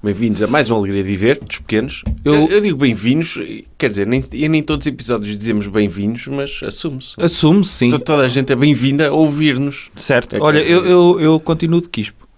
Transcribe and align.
Bem-vindos 0.00 0.40
a 0.42 0.46
mais 0.46 0.70
uma 0.70 0.78
Alegria 0.78 1.02
de 1.02 1.08
Viver, 1.08 1.40
dos 1.40 1.58
pequenos. 1.58 2.04
Eu, 2.24 2.34
eu 2.48 2.60
digo 2.60 2.78
bem-vindos, 2.78 3.36
quer 3.76 3.88
dizer, 3.88 4.06
nem, 4.06 4.22
e 4.32 4.48
nem 4.48 4.62
todos 4.62 4.86
os 4.86 4.92
episódios 4.92 5.36
dizemos 5.36 5.66
bem-vindos, 5.66 6.28
mas 6.28 6.60
assume-se. 6.62 7.14
Assume-se, 7.20 7.70
sim. 7.72 7.90
To- 7.90 7.98
Toda 7.98 8.22
a 8.22 8.28
gente 8.28 8.52
é 8.52 8.56
bem-vinda 8.56 9.08
a 9.08 9.12
ouvir-nos. 9.12 9.90
Certo. 9.96 10.36
É 10.36 10.40
Olha, 10.40 10.60
eu, 10.60 10.86
eu, 10.86 11.20
eu 11.20 11.40
continuo 11.40 11.80
de 11.80 11.88
quispo. 11.88 12.28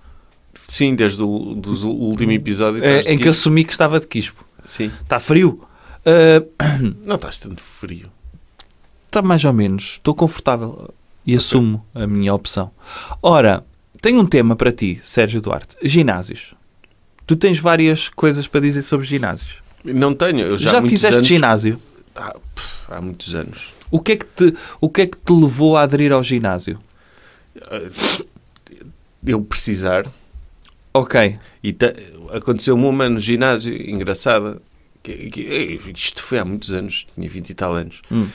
Sim, 0.66 0.95
desde 0.95 1.23
o 1.23 1.55
do 1.55 1.71
último 1.87 2.33
episódio. 2.33 2.83
É, 2.83 3.02
em 3.12 3.19
que 3.19 3.29
assumi 3.29 3.63
que 3.65 3.73
estava 3.73 4.01
de 4.01 4.07
quispo. 4.07 4.43
Sim. 4.65 4.91
Está 5.02 5.19
frio? 5.19 5.63
Ah, 6.07 6.43
Não 7.05 7.16
estás 7.16 7.41
tanto 7.41 7.61
frio. 7.61 8.09
Está 9.07 9.21
mais 9.21 9.45
ou 9.45 9.52
menos. 9.52 9.85
Estou 9.95 10.15
confortável 10.15 10.88
e 11.27 11.35
assumo 11.37 11.85
a 11.95 12.07
minha 12.07 12.33
opção. 12.33 12.71
Ora, 13.23 13.63
tenho 14.01 14.19
um 14.19 14.24
tema 14.27 14.57
para 14.57 14.73
ti, 14.73 14.99
Sérgio 15.05 15.43
Duarte. 15.43 15.77
Ginásios. 15.83 16.55
Tu 17.30 17.37
tens 17.37 17.61
várias 17.61 18.09
coisas 18.09 18.48
para 18.48 18.59
dizer 18.61 18.83
sobre 18.83 19.07
ginásios. 19.07 19.61
Não 19.84 20.12
tenho, 20.12 20.41
eu 20.41 20.59
já, 20.59 20.73
Já, 20.73 20.83
fizeste 20.83 21.15
anos... 21.15 21.27
ginásio? 21.29 21.80
Ah, 22.16 22.34
pff, 22.57 22.93
há 22.93 23.01
muitos 23.01 23.37
anos. 23.37 23.69
O 23.88 24.01
que, 24.01 24.12
é 24.12 24.16
que 24.16 24.25
te, 24.27 24.52
o 24.80 24.88
que 24.91 25.02
é 25.02 25.07
que 25.07 25.16
te 25.16 25.33
levou 25.33 25.77
a 25.77 25.82
aderir 25.82 26.10
ao 26.13 26.24
ginásio? 26.24 26.80
Eu 29.24 29.40
precisar, 29.43 30.10
Ok. 30.93 31.38
e 31.63 31.77
aconteceu-me 32.35 32.85
uma 32.85 33.09
no 33.09 33.21
ginásio, 33.21 33.73
engraçada, 33.88 34.60
que, 35.01 35.30
que- 35.30 35.80
isto 35.95 36.21
foi 36.24 36.40
há 36.40 36.45
muitos 36.45 36.73
anos, 36.73 37.07
tinha 37.15 37.29
20 37.30 37.51
e 37.51 37.55
tal 37.55 37.74
anos, 37.74 38.02
Hum. 38.10 38.27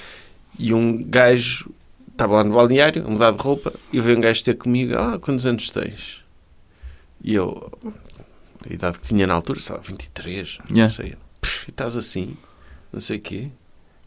e 0.58 0.74
um 0.74 1.04
gajo 1.04 1.70
estava 2.14 2.36
lá 2.36 2.44
no 2.46 2.56
balneário, 2.56 3.06
a 3.06 3.10
mudar 3.10 3.32
de 3.32 3.40
roupa, 3.40 3.74
e 3.92 4.00
veio 4.00 4.18
um 4.18 4.22
gajo 4.22 4.42
ter 4.42 4.54
comigo, 4.56 4.96
ah, 4.98 5.20
quantos 5.20 5.46
anos 5.46 5.70
tens? 5.70 6.22
E 7.22 7.34
eu, 7.36 7.70
a 8.70 8.74
idade 8.74 9.00
que 9.00 9.08
tinha 9.08 9.26
na 9.28 9.34
altura, 9.34 9.60
sei 9.60 9.76
lá, 9.76 9.82
23, 9.82 10.58
Yeah. 10.70 10.82
não 10.82 10.90
sei, 10.90 11.14
"Pff, 11.42 11.66
e 11.68 11.72
estás 11.72 11.96
assim, 11.98 12.36
não 12.92 13.00
sei 13.00 13.18
o 13.18 13.22
quê. 13.22 13.48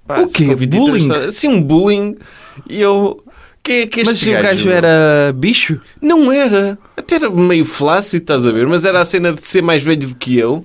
O 0.08 0.26
se 0.26 0.32
quê? 0.34 0.46
com 0.46 0.56
23 0.56 0.84
Bullying? 0.90 1.02
estás- 1.04 1.36
Sim, 1.36 1.48
um 1.48 1.62
bullying, 1.62 2.16
e 2.68 2.80
eu... 2.80 3.22
Quem 3.62 3.80
é 3.82 3.86
que 3.86 4.02
Mas 4.04 4.18
se 4.20 4.30
o 4.30 4.32
gajo 4.42 4.70
era 4.70 5.30
bicho? 5.36 5.78
não 6.00 6.32
era. 6.32 6.78
Até 6.96 7.16
era 7.16 7.28
meio 7.30 7.66
flácido, 7.66 8.22
estás 8.22 8.46
a 8.46 8.50
ver? 8.52 8.66
Mas 8.66 8.84
era 8.86 9.00
a 9.00 9.04
cena 9.04 9.30
de 9.32 9.46
ser 9.46 9.62
mais 9.62 9.82
velho 9.82 10.08
do 10.08 10.14
que 10.16 10.38
eu. 10.38 10.64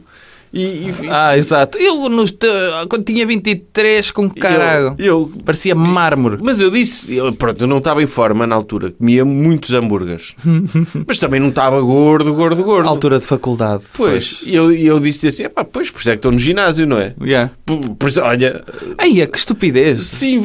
E, 0.53 0.61
e- 0.61 0.93
Ah, 1.09 1.35
exato. 1.35 1.79
Eu, 1.79 2.07
nos 2.09 2.29
te- 2.29 2.45
quando 2.87 3.03
tinha 3.03 3.25
23, 3.25 4.11
com 4.11 4.29
caralho. 4.29 4.95
eu, 4.99 5.05
eu- 5.05 5.31
Parecia 5.43 5.73
mármore. 5.73 6.37
Mas 6.41 6.61
eu 6.61 6.69
disse, 6.69 7.15
eu, 7.15 7.33
pronto, 7.33 7.61
eu 7.63 7.67
não 7.67 7.79
estava 7.79 8.03
em 8.03 8.07
forma 8.07 8.45
na 8.45 8.53
altura, 8.55 8.91
comia 8.91 9.25
muitos 9.25 9.71
hambúrgueres. 9.71 10.35
mas 11.07 11.17
também 11.17 11.39
não 11.39 11.49
estava 11.49 11.81
gordo, 11.81 12.33
gordo, 12.35 12.63
gordo. 12.63 12.87
Altura 12.87 13.19
de 13.19 13.25
faculdade. 13.25 13.83
Pois, 13.97 14.41
e 14.43 14.53
eu, 14.55 14.71
eu 14.71 14.99
disse 14.99 15.27
assim, 15.27 15.49
pá, 15.49 15.63
pois, 15.63 15.89
por 15.89 16.01
isso 16.01 16.09
é 16.09 16.13
que 16.13 16.17
estou 16.19 16.31
no 16.31 16.37
ginásio, 16.39 16.85
não 16.85 16.97
é? 16.99 17.15
Yeah. 17.21 17.49
Por, 17.65 17.79
olha, 18.21 18.63
Aí, 18.99 19.25
que 19.25 19.37
estupidez. 19.37 20.05
sim, 20.05 20.43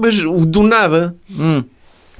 mas 0.00 0.18
do 0.46 0.62
nada. 0.62 1.14
Hum. 1.38 1.62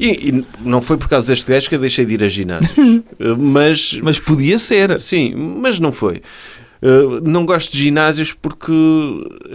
E, 0.01 0.29
e 0.31 0.45
não 0.65 0.81
foi 0.83 0.97
por 0.97 1.09
causa 1.09 1.33
deste 1.33 1.51
gajo 1.51 1.69
que 1.69 1.75
eu 1.77 1.79
deixei 1.81 2.05
de 2.05 2.15
ir 2.15 2.25
a 2.25 2.29
ginásio. 2.29 2.69
mas, 3.39 3.99
Mas 4.03 4.19
podia 4.19 4.59
ser. 4.59 4.99
Sim, 5.01 5.35
mas 5.37 5.79
não 5.79 5.93
foi. 5.93 6.21
Uh, 6.83 7.21
não 7.23 7.47
gosto 7.47 7.73
de 7.73 7.79
ginásios 7.79 8.33
porque 8.33 8.73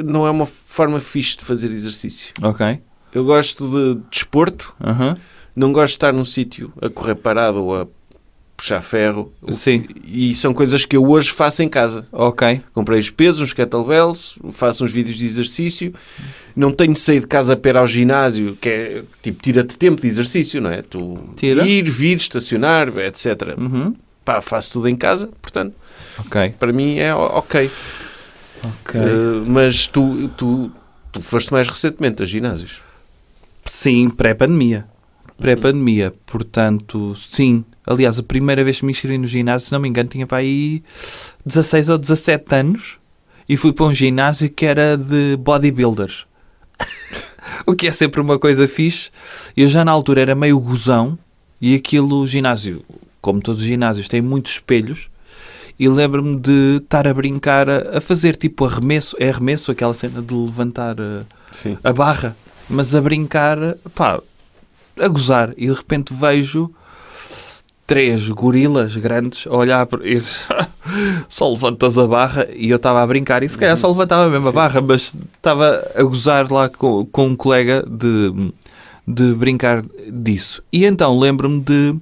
não 0.06 0.26
é 0.26 0.32
uma 0.32 0.46
forma 0.46 1.00
fixe 1.02 1.38
de 1.38 1.44
fazer 1.46 1.68
exercício. 1.72 2.34
Ok. 2.42 2.80
Eu 3.14 3.26
gosto 3.26 3.68
de 3.70 4.00
desporto, 4.10 4.74
Aham. 4.84 5.18
não 5.56 5.74
gosto 5.74 5.88
de 5.94 5.98
estar 5.98 6.14
num 6.14 6.24
sítio 6.26 6.72
a 6.82 6.90
correr 6.90 7.16
parado 7.16 7.64
ou 7.64 7.82
a 7.82 7.88
puxar 8.56 8.82
ferro. 8.82 9.32
Sim. 9.52 9.84
E 10.06 10.34
são 10.36 10.54
coisas 10.54 10.86
que 10.86 10.96
eu 10.98 11.06
hoje 11.08 11.32
faço 11.32 11.62
em 11.62 11.70
casa. 11.70 12.08
Ok. 12.12 12.62
Comprei 12.74 13.00
os 13.00 13.10
pesos, 13.10 13.42
uns 13.42 13.54
kettlebells, 13.54 14.38
faço 14.52 14.84
uns 14.84 14.92
vídeos 14.92 15.18
de 15.18 15.26
exercício. 15.26 15.94
Não 16.56 16.72
tenho 16.72 16.94
de 16.94 17.00
sair 17.00 17.20
de 17.20 17.28
casa 17.28 17.56
para 17.56 17.70
ir 17.72 17.78
ao 17.78 17.88
ginásio, 17.88 18.58
que 18.60 18.68
é 18.70 19.04
tipo, 19.22 19.42
tira-te 19.44 19.78
tempo 19.78 20.02
de 20.02 20.08
exercício, 20.08 20.60
não 20.60 20.72
é? 20.72 20.82
Tu 20.82 21.18
Tira. 21.36 21.68
ir, 21.68 21.88
vir, 21.90 22.18
estacionar, 22.18 22.88
etc. 22.98 23.56
Uhum. 23.58 23.94
Pá, 24.28 24.42
faço 24.42 24.74
tudo 24.74 24.90
em 24.90 24.96
casa, 24.98 25.30
portanto, 25.42 25.78
Ok. 26.20 26.54
para 26.60 26.74
mim 26.74 26.98
é 26.98 27.16
ok. 27.16 27.72
Ok. 28.62 29.00
Uh, 29.00 29.46
mas 29.48 29.88
tu, 29.88 30.28
tu, 30.36 30.70
tu 31.14 31.22
foste 31.22 31.50
mais 31.54 31.66
recentemente 31.70 32.22
a 32.22 32.26
ginásios. 32.26 32.82
Sim, 33.64 34.10
pré-pandemia. 34.10 34.86
Pré-pandemia. 35.40 36.14
Portanto, 36.26 37.16
sim. 37.16 37.64
Aliás, 37.86 38.20
a 38.20 38.24
primeira 38.24 38.66
vez 38.66 38.82
que 38.82 38.86
me 38.86 38.92
inscrevi 38.92 39.18
no 39.18 39.28
ginásio, 39.28 39.68
se 39.70 39.72
não 39.72 39.80
me 39.80 39.88
engano, 39.88 40.10
tinha 40.10 40.28
para 40.28 40.40
aí 40.40 40.84
16 41.46 41.88
ou 41.88 41.98
17 41.98 42.54
anos. 42.54 42.98
E 43.48 43.56
fui 43.56 43.72
para 43.72 43.86
um 43.86 43.94
ginásio 43.94 44.50
que 44.50 44.66
era 44.66 44.98
de 44.98 45.38
bodybuilders. 45.38 46.26
o 47.66 47.74
que 47.74 47.88
é 47.88 47.94
sempre 47.94 48.20
uma 48.20 48.38
coisa 48.38 48.68
fixe. 48.68 49.10
Eu 49.56 49.70
já 49.70 49.86
na 49.86 49.92
altura 49.94 50.20
era 50.20 50.36
meio 50.36 50.60
gozão. 50.60 51.18
E 51.62 51.74
aquilo, 51.76 52.28
ginásio, 52.28 52.84
como 53.28 53.42
todos 53.42 53.62
os 53.62 53.68
ginásios, 53.68 54.08
tem 54.08 54.22
muitos 54.22 54.54
espelhos. 54.54 55.10
E 55.78 55.90
lembro-me 55.90 56.38
de 56.40 56.78
estar 56.82 57.06
a 57.06 57.14
brincar, 57.14 57.70
a, 57.70 57.98
a 57.98 58.02
fazer 58.02 58.38
tipo 58.38 58.64
arremesso. 58.64 59.18
É 59.20 59.30
arremesso, 59.30 59.70
aquela 59.70 59.94
cena 59.94 60.22
de 60.22 60.34
levantar... 60.34 60.96
eh, 60.98 61.24
Sim. 61.52 61.78
a 61.84 61.92
barra, 61.92 62.38
mas 62.70 62.96
a 62.96 63.02
brincar, 63.02 63.58
pá, 63.94 64.22
a 64.98 65.08
gozar. 65.10 65.54
E 65.58 65.68
de 65.68 65.74
repente 65.74 66.14
vejo 66.14 66.72
três 67.86 68.30
gorilas 68.30 68.96
grandes 68.96 69.46
a 69.46 69.56
olhar 69.56 69.86
para 69.86 70.08
isso. 70.08 70.40
só 71.28 71.52
levantas 71.52 71.98
a 72.00 72.08
barra 72.08 72.48
e 72.56 72.70
eu 72.70 72.78
estava 72.78 73.04
a 73.04 73.08
brincar 73.08 73.44
e 73.44 73.50
se 73.50 73.58
calhar 73.58 73.76
só 73.78 73.90
levantava 73.90 74.30
mesmo 74.30 74.48
a 74.48 74.52
barra, 74.54 74.82
mas 74.82 75.16
estava 75.36 75.86
a 75.94 76.02
gozar 76.04 76.52
lá 76.52 76.70
com, 76.70 77.06
com 77.06 77.28
um 77.28 77.36
colega 77.36 77.86
de, 77.88 78.54
de 79.08 79.34
brincar 79.36 79.84
disso. 80.12 80.64
E 80.72 80.86
então 80.86 81.20
lembro-me 81.20 81.60
de, 81.62 81.96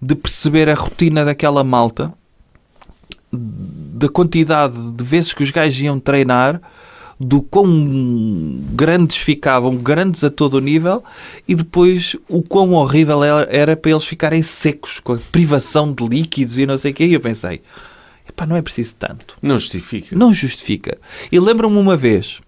de 0.00 0.14
perceber 0.14 0.68
a 0.68 0.74
rotina 0.74 1.24
daquela 1.24 1.64
malta, 1.64 2.12
da 3.32 4.08
quantidade 4.08 4.76
de 4.92 5.04
vezes 5.04 5.32
que 5.32 5.42
os 5.42 5.50
gajos 5.50 5.80
iam 5.80 5.98
treinar, 5.98 6.60
do 7.20 7.42
quão 7.42 8.60
grandes 8.72 9.16
ficavam, 9.16 9.76
grandes 9.76 10.22
a 10.22 10.30
todo 10.30 10.54
o 10.54 10.60
nível, 10.60 11.02
e 11.48 11.54
depois 11.54 12.14
o 12.28 12.42
quão 12.42 12.72
horrível 12.74 13.22
era, 13.24 13.76
para 13.76 13.90
eles 13.90 14.04
ficarem 14.04 14.42
secos, 14.42 15.00
com 15.00 15.14
a 15.14 15.18
privação 15.32 15.92
de 15.92 16.06
líquidos 16.06 16.58
e 16.58 16.66
não 16.66 16.78
sei 16.78 16.92
o 16.92 16.94
quê. 16.94 17.06
E 17.06 17.14
eu 17.14 17.20
pensei, 17.20 17.60
epá, 18.28 18.46
não 18.46 18.54
é 18.54 18.62
preciso 18.62 18.94
tanto. 18.96 19.36
Não 19.42 19.58
justifica. 19.58 20.14
Não 20.14 20.32
justifica. 20.32 20.96
E 21.32 21.40
lembro-me 21.40 21.76
uma 21.76 21.96
vez, 21.96 22.40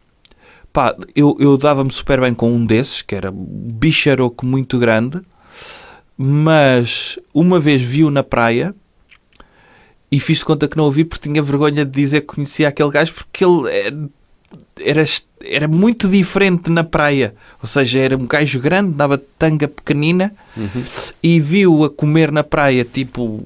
pá, 0.73 0.95
eu, 1.17 1.37
eu 1.41 1.57
dava-me 1.57 1.91
super 1.91 2.21
bem 2.21 2.33
com 2.33 2.53
um 2.53 2.65
desses, 2.65 3.03
que 3.03 3.17
era 3.17 3.31
um 3.31 3.69
bicharoco 3.73 4.47
muito 4.47 4.79
grande, 4.79 5.21
mas 6.23 7.19
uma 7.33 7.59
vez 7.59 7.81
vi-o 7.81 8.11
na 8.11 8.23
praia 8.23 8.75
e 10.13 10.21
fiz 10.21 10.41
de 10.41 10.45
conta 10.45 10.69
que 10.69 10.77
não 10.77 10.85
o 10.85 10.93
vi 10.93 11.03
porque 11.03 11.27
tinha 11.27 11.43
vergonha 11.43 11.83
de 11.83 11.91
dizer 11.91 12.21
que 12.21 12.27
conhecia 12.27 12.69
aquele 12.69 12.91
gajo 12.91 13.15
porque 13.15 13.43
ele 13.43 13.71
era, 14.79 15.01
era, 15.01 15.05
era 15.43 15.67
muito 15.67 16.07
diferente 16.07 16.71
na 16.71 16.85
praia. 16.85 17.35
Ou 17.63 17.67
seja, 17.67 18.01
era 18.01 18.19
um 18.19 18.27
gajo 18.27 18.61
grande, 18.61 18.93
dava 18.93 19.17
tanga 19.17 19.67
pequenina 19.67 20.31
e 21.23 21.41
viu 21.41 21.85
a 21.85 21.89
comer 21.89 22.31
na 22.31 22.45
praia 22.45 22.85
tipo 22.85 23.43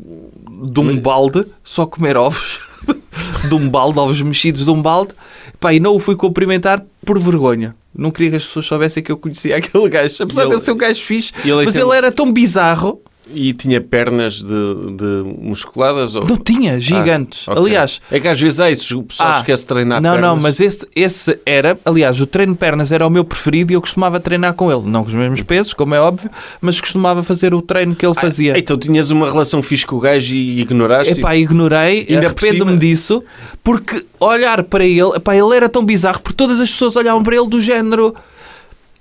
de 0.65 0.81
um 0.81 0.99
balde, 0.99 1.47
só 1.63 1.87
comer 1.87 2.17
ovos. 2.17 2.59
de 3.49 3.55
um 3.55 3.71
balde, 3.71 4.01
ovos 4.01 4.21
mexidos 4.21 4.65
de 4.65 4.71
um 4.73 4.83
balde. 4.83 5.15
Pá, 5.61 5.73
e 5.73 5.79
não 5.79 5.95
o 5.95 6.01
fui 6.01 6.17
cumprimentar 6.17 6.85
por 7.07 7.21
vergonha. 7.21 7.77
Não 7.97 8.11
queria 8.11 8.31
que 8.31 8.37
as 8.37 8.45
pessoas 8.45 8.67
soubessem 8.67 9.03
que 9.03 9.13
eu 9.13 9.17
conhecia 9.17 9.57
aquele 9.59 9.89
gajo. 9.89 10.23
Apesar 10.23 10.41
ele- 10.43 10.51
de 10.51 10.57
ele 10.57 10.65
ser 10.65 10.73
um 10.73 10.77
gajo 10.77 11.01
fixe, 11.03 11.33
ele 11.43 11.53
é 11.53 11.65
mas 11.65 11.77
ele 11.77 11.93
era 11.97 12.11
tão 12.13 12.33
bizarro. 12.33 13.01
E 13.33 13.55
tinha 13.55 13.81
pernas 13.81 14.35
de, 14.35 14.45
de 14.45 15.25
musculadas? 15.41 16.15
Ou... 16.15 16.25
Não 16.27 16.37
tinha, 16.37 16.79
gigantes. 16.79 17.47
Ah, 17.49 17.53
ok. 17.53 17.63
Aliás, 17.65 18.01
É 18.11 18.21
que 18.21 18.29
às 18.29 18.39
vezes 18.39 18.61
é 18.61 18.71
isso, 18.71 18.99
o 18.99 19.03
pessoal 19.03 19.33
Ah, 19.33 19.39
esquece 19.39 19.63
de 19.63 19.69
treinar 19.69 20.01
Não, 20.03 20.11
pernas. 20.13 20.29
não, 20.31 20.37
mas 20.37 20.61
esse, 20.61 20.87
esse 20.95 21.39
era, 21.47 21.79
aliás, 21.87 22.21
o 22.21 22.27
treino 22.27 22.53
de 22.53 22.59
pernas 22.59 22.93
era 22.93 23.07
o 23.07 23.11
meu 23.11 23.25
preferido 23.25 23.73
e 23.73 23.75
eu 23.75 23.81
costumava 23.81 24.21
treinar 24.21 24.53
com 24.53 24.71
ele. 24.71 24.83
Não 24.91 25.03
com 25.03 25.09
os 25.09 25.15
mesmos 25.15 25.41
pesos, 25.41 25.73
como 25.73 25.95
é 25.95 26.01
óbvio, 26.01 26.31
mas 26.61 26.79
costumava 26.81 27.23
fazer 27.23 27.55
o 27.55 27.63
treino 27.63 27.95
que 27.97 28.05
ele 28.05 28.15
fazia. 28.15 28.59
Então 28.59 28.77
tinhas 28.77 29.11
uma 29.11 29.31
relação 29.31 29.63
fixe 29.63 29.87
com 29.87 29.97
o 29.97 30.01
gajo 30.01 30.35
e 30.35 30.61
ignoraste? 30.61 31.19
Epá, 31.19 31.35
ignorei, 31.35 32.07
Ainda 32.09 32.29
por 32.33 32.45
arrependo-me 32.47 32.77
disso, 32.77 33.25
porque 33.63 34.05
olhar 34.21 34.63
para 34.65 34.85
ele, 34.85 35.17
epá, 35.17 35.35
ele 35.35 35.57
era 35.57 35.69
tão 35.69 35.83
bizarro, 35.85 36.21
porque 36.21 36.37
todas 36.37 36.61
as 36.61 36.71
pessoas 36.71 36.95
olhavam 36.97 37.23
para 37.23 37.35
ele 37.37 37.49
do 37.49 37.61
género. 37.61 38.15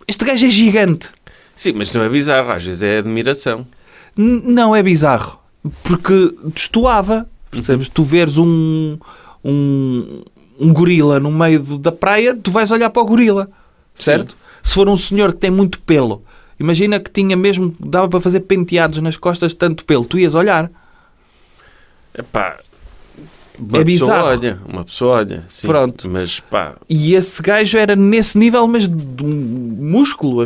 Este 0.07 0.23
gajo 0.23 0.45
é 0.45 0.49
gigante. 0.49 1.09
Sim, 1.55 1.73
mas 1.75 1.93
não 1.93 2.03
é 2.03 2.09
bizarro, 2.09 2.51
às 2.51 2.63
vezes 2.63 2.83
é 2.83 2.97
admiração. 2.99 3.65
Não 4.15 4.75
é 4.75 4.83
bizarro, 4.83 5.39
porque 5.83 6.35
destoava. 6.53 7.27
Percebes? 7.49 7.87
Tu 7.89 8.03
veres 8.03 8.37
um, 8.37 8.97
um, 9.43 10.23
um 10.59 10.73
gorila 10.73 11.19
no 11.19 11.31
meio 11.31 11.59
da 11.77 11.91
praia, 11.91 12.35
tu 12.35 12.51
vais 12.51 12.71
olhar 12.71 12.89
para 12.89 13.01
o 13.01 13.05
gorila, 13.05 13.49
certo? 13.95 14.35
Se 14.61 14.73
for 14.73 14.87
um 14.87 14.97
senhor 14.97 15.33
que 15.33 15.39
tem 15.39 15.51
muito 15.51 15.79
pelo, 15.81 16.23
imagina 16.59 16.99
que 16.99 17.11
tinha 17.11 17.35
mesmo, 17.35 17.75
dava 17.79 18.07
para 18.07 18.21
fazer 18.21 18.41
penteados 18.41 18.99
nas 19.01 19.17
costas 19.17 19.51
de 19.51 19.57
tanto 19.57 19.85
pelo, 19.85 20.05
tu 20.05 20.17
ias 20.17 20.35
olhar. 20.35 20.71
Epá, 22.17 22.59
uma 23.59 23.79
É 23.79 23.83
pessoa 23.83 24.11
bizarro. 24.11 24.27
olha, 24.27 24.59
uma 24.67 24.83
pessoa 24.83 25.15
olha, 25.17 25.43
sim. 25.49 25.67
Pronto. 25.67 26.09
Mas 26.09 26.39
pá, 26.39 26.75
E 26.89 27.13
esse 27.15 27.41
gajo 27.41 27.77
era 27.77 27.95
nesse 27.95 28.37
nível, 28.37 28.67
mas 28.67 28.87
de 28.87 29.23
músculo. 29.23 30.43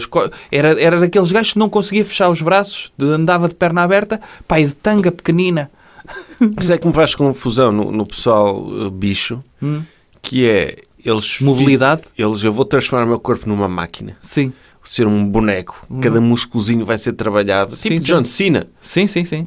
Era, 0.51 0.79
era 0.81 0.99
daqueles 0.99 1.31
gajos 1.31 1.53
que 1.53 1.59
não 1.59 1.69
conseguia 1.69 2.05
fechar 2.05 2.29
os 2.29 2.41
braços, 2.41 2.91
de- 2.97 3.05
andava 3.05 3.47
de 3.47 3.55
perna 3.55 3.81
aberta, 3.83 4.19
pá, 4.47 4.59
e 4.59 4.65
de 4.65 4.73
tanga 4.73 5.11
pequenina. 5.11 5.69
Isso 6.59 6.71
é 6.71 6.77
que 6.77 6.87
me 6.87 6.93
faz 6.93 7.15
confusão 7.15 7.71
no, 7.71 7.91
no 7.91 8.05
pessoal 8.05 8.57
uh, 8.65 8.89
bicho, 8.89 9.43
Hum. 9.61 9.81
que 10.21 10.45
é 10.47 10.77
eles 11.03 11.39
Mobilidade? 11.41 12.03
Eles, 12.17 12.43
eu 12.43 12.51
vou 12.53 12.65
transformar 12.65 13.05
o 13.05 13.07
meu 13.09 13.19
corpo 13.19 13.47
numa 13.47 13.67
máquina, 13.67 14.17
Sim, 14.21 14.51
ser 14.83 15.05
um 15.07 15.25
boneco. 15.27 15.85
Cada 16.01 16.21
músculozinho 16.21 16.85
vai 16.85 16.97
ser 16.97 17.11
trabalhado, 17.13 17.75
tipo 17.75 17.89
Sim, 17.95 17.99
sim. 17.99 18.05
John 18.05 18.23
Cena. 18.23 18.67
sim, 18.81 19.05
sim, 19.07 19.25
sim. 19.25 19.45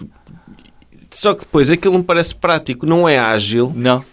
Só 1.10 1.34
que 1.34 1.40
depois 1.40 1.68
aquilo 1.70 1.98
me 1.98 2.04
parece 2.04 2.34
prático, 2.34 2.86
não 2.86 3.08
é 3.08 3.18
ágil. 3.18 3.72
Não. 3.74 4.04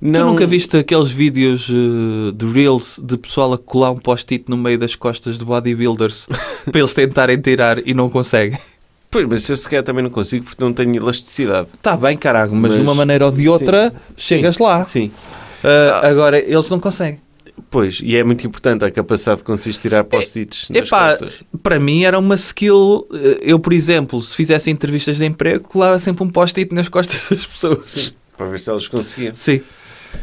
Não... 0.00 0.20
Tu 0.20 0.26
nunca 0.26 0.46
viste 0.46 0.76
aqueles 0.76 1.10
vídeos 1.10 1.68
eh, 1.68 2.32
de 2.32 2.46
Reels 2.46 3.00
de 3.02 3.16
pessoal 3.18 3.52
a 3.52 3.58
colar 3.58 3.90
um 3.90 3.98
post-it 3.98 4.44
no 4.48 4.56
meio 4.56 4.78
das 4.78 4.94
costas 4.94 5.38
de 5.38 5.44
bodybuilders 5.44 6.26
para 6.70 6.78
eles 6.80 6.94
tentarem 6.94 7.36
tirar 7.40 7.84
e 7.86 7.92
não 7.92 8.08
conseguem? 8.08 8.56
Pois, 9.10 9.26
mas 9.26 9.48
eu 9.48 9.56
sequer 9.56 9.82
também 9.82 10.04
não 10.04 10.10
consigo 10.10 10.44
porque 10.44 10.62
não 10.62 10.72
tenho 10.72 10.94
elasticidade. 10.94 11.68
Está 11.74 11.96
bem, 11.96 12.16
caralho, 12.16 12.52
mas, 12.52 12.70
Mas- 12.70 12.74
de 12.76 12.80
uma 12.82 12.94
maneira 12.94 13.26
ou 13.26 13.32
de 13.32 13.48
outra 13.48 13.92
chegas 14.16 14.58
lá. 14.58 14.84
Sim. 14.84 15.10
Ah, 15.64 16.06
agora, 16.06 16.38
eles 16.38 16.68
não 16.68 16.78
conseguem. 16.78 17.20
Pois, 17.70 18.00
e 18.02 18.16
é 18.16 18.24
muito 18.24 18.46
importante 18.46 18.84
a 18.84 18.90
capacidade 18.90 19.38
de 19.38 19.44
conseguir 19.44 19.76
tirar 19.78 20.02
post-its 20.04 20.68
nas 20.70 20.86
Epá, 20.88 21.10
costas. 21.10 21.44
para 21.62 21.78
mim 21.78 22.02
era 22.04 22.18
uma 22.18 22.34
skill. 22.34 23.06
eh, 23.12 23.38
Eu, 23.42 23.58
por 23.58 23.72
exemplo, 23.74 24.22
se 24.22 24.34
fizesse 24.34 24.70
entrevistas 24.70 25.18
de 25.18 25.26
emprego, 25.26 25.68
colava 25.68 25.98
sempre 25.98 26.24
um 26.24 26.30
post-it 26.30 26.74
nas 26.74 26.88
costas 26.88 27.26
das 27.28 27.44
pessoas. 27.46 28.14
Para 28.36 28.46
ver 28.46 28.58
se 28.60 28.70
elas 28.70 28.88
conseguiam. 28.88 29.34
Sim. 29.34 29.60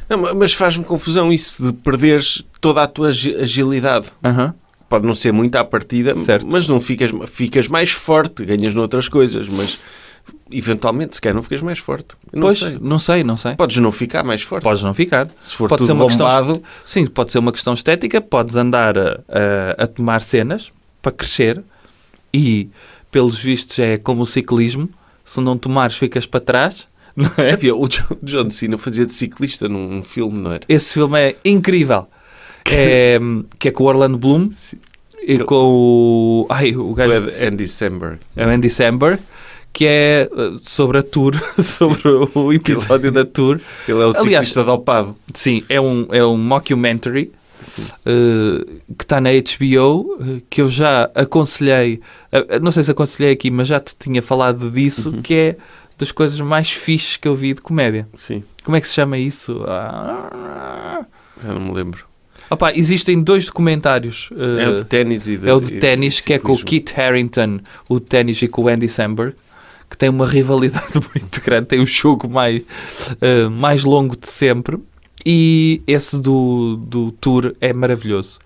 Não, 0.10 0.18
ma- 0.18 0.34
mas 0.34 0.54
faz-me 0.54 0.84
confusão 0.84 1.32
isso 1.32 1.64
de 1.64 1.72
perderes 1.74 2.44
toda 2.60 2.82
a 2.82 2.88
tua 2.88 3.10
agi- 3.10 3.36
agilidade. 3.36 4.08
Aham. 4.24 4.54
Pode 4.90 5.06
não 5.06 5.14
ser 5.14 5.32
muito 5.32 5.56
à 5.56 5.64
partida, 5.64 6.16
Certo. 6.16 6.48
mas 6.48 6.68
não 6.68 6.80
ficas, 6.82 7.12
ficas 7.28 7.68
mais 7.68 7.92
forte, 7.92 8.44
ganhas 8.46 8.74
noutras 8.74 9.08
coisas, 9.10 9.48
mas 9.50 9.80
eventualmente, 10.52 11.16
se 11.16 11.22
calhar, 11.22 11.36
não 11.36 11.44
ficas 11.44 11.62
mais 11.62 11.80
forte. 11.80 12.16
Não 12.32 12.42
Pois, 12.42 12.60
sei. 12.60 12.78
não 12.82 13.00
sei, 13.00 13.24
não 13.24 13.38
sei. 13.38 13.56
Podes 13.56 13.78
não 13.78 13.92
ficar 13.92 14.24
mais 14.24 14.42
forte. 14.42 14.64
Podes 14.64 14.84
não 14.84 14.94
ficar. 14.94 15.30
Se 15.40 15.56
for 15.56 15.68
pode 15.70 15.80
tudo 15.80 15.88
ser 15.88 15.94
uma 15.94 16.06
questão 16.06 16.28
bombado, 16.28 16.64
Sim, 16.86 17.06
pode 17.08 17.32
ser 17.32 17.40
uma 17.40 17.52
questão 17.52 17.74
estética, 17.74 18.22
podes 18.22 18.56
andar 18.56 18.98
a, 18.98 19.20
a- 19.78 19.84
a 19.84 19.88
tomar 19.88 20.22
cenas 20.22 20.72
para 21.02 21.12
crescer 21.12 21.62
e, 22.34 22.70
pelos 23.12 23.38
vistos, 23.40 23.78
é 23.80 23.98
como 23.98 24.22
o 24.24 24.26
ciclismo: 24.26 24.90
se 25.24 25.40
não 25.42 25.58
tomares, 25.58 25.98
ficas 25.98 26.26
para 26.26 26.40
trás, 26.40 26.88
não 27.16 27.32
é? 27.38 27.52
É, 27.68 27.74
o 27.74 27.88
John, 27.88 28.18
John 28.24 28.50
Cena 28.50 28.78
fazia 28.78 29.06
de 29.06 29.14
ciclista 29.14 29.68
num, 29.70 29.88
num 29.88 30.04
filme, 30.04 30.38
não 30.38 30.52
era? 30.52 30.64
Esse 30.68 30.94
filme 30.94 31.20
é 31.20 31.36
incrível. 31.46 32.08
É, 32.68 33.20
que 33.60 33.68
é 33.68 33.72
com 33.72 33.84
o 33.84 33.88
Orlando 33.88 34.18
Bloom 34.18 34.50
e 35.22 35.38
com 35.40 35.56
o. 35.56 36.48
Ai, 36.50 36.76
o 36.76 36.94
gajo. 36.96 37.12
Ed- 37.14 37.46
Andy 37.48 37.68
Samberg. 37.68 38.18
É 38.36 38.46
o 38.46 38.50
Andy 38.50 38.70
Samberg, 38.72 39.22
que 39.76 39.86
é 39.86 40.30
uh, 40.32 40.58
sobre 40.64 41.00
a 41.00 41.04
tour, 41.04 41.34
sobre 41.62 42.02
o 42.34 42.54
episódio 42.54 43.12
da 43.12 43.26
tour. 43.26 43.60
Ele 43.86 44.00
é 44.02 44.06
o 44.06 44.10
Aliás- 44.12 44.20
ciclista 44.48 44.64
dopado. 44.64 45.14
Sim, 45.34 45.66
é 45.68 45.82
um, 45.82 46.08
é 46.12 46.26
um 46.26 46.38
mockumentary 46.38 47.30
uh, 48.06 48.66
que 48.98 49.04
está 49.04 49.20
na 49.20 49.30
HBO, 49.32 50.16
uh, 50.18 50.42
que 50.50 50.62
eu 50.62 50.70
já 50.70 51.10
aconselhei, 51.14 52.00
uh, 52.32 52.60
não 52.62 52.72
sei 52.72 52.84
se 52.86 52.92
aconselhei 52.92 53.34
aqui, 53.34 53.52
mas 53.52 53.68
já 53.68 53.80
te 53.82 53.94
tinha 54.00 54.22
falado 54.22 54.72
disso, 54.72 55.10
Uhum. 55.10 55.22
que 55.22 55.34
é 55.34 55.56
das 55.98 56.12
coisas 56.12 56.40
mais 56.40 56.72
fixes 56.72 57.18
que 57.18 57.28
eu 57.28 57.36
vi 57.36 57.54
de 57.54 57.62
comédia. 57.62 58.08
Sim, 58.16 58.44
Como 58.64 58.76
é 58.78 58.82
que 58.82 58.88
se 58.88 58.94
chama 58.94 59.18
isso? 59.18 59.64
Ah, 59.68 61.06
já 61.44 61.54
não 61.54 61.60
me 61.62 61.72
lembro. 61.74 62.06
opá, 62.50 62.72
existem 62.74 63.22
dois 63.22 63.46
documentários. 63.46 64.30
é 64.60 64.68
o 64.70 64.78
de 64.80 64.86
ténis 64.86 65.28
e 65.28 65.38
de 65.38 65.50
é 65.50 65.54
o 65.54 65.60
de 65.60 65.74
ténis, 65.80 66.20
que 66.20 66.34
é 66.34 66.40
com 66.40 66.54
o. 66.54 66.58
Kit 66.58 66.94
Harington, 67.00 67.60
o 67.90 68.00
ténis 68.00 68.42
e 68.42 68.48
com 68.48 68.64
o 68.64 68.68
Andy 68.68 68.88
Samberg, 68.90 69.36
que 69.96 69.98
tem 69.98 70.10
uma 70.10 70.28
rivalidade 70.28 70.94
muito 71.16 71.42
grande, 71.42 71.68
tem 71.68 71.80
o 71.80 71.88
jogo 71.88 72.30
mais, 72.30 72.62
eh, 73.22 73.48
mais 73.50 73.84
longo 73.86 74.16
de 74.16 74.30
sempre. 74.30 74.78
E 75.26 75.82
esse 75.88 76.20
do, 76.20 76.76
do 76.76 77.12
Tour 77.14 77.56
é 77.60 77.74
maravilhoso. 77.74 78.38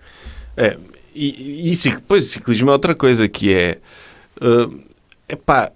É, 0.56 0.78
e, 1.14 1.72
e 1.72 1.76
depois 1.76 2.24
o 2.24 2.28
ciclismo 2.28 2.70
é 2.70 2.72
outra 2.72 2.94
coisa 2.94 3.28
que 3.28 3.52
é. 3.52 3.78
Uh, 4.40 4.80
epá, 5.28 5.70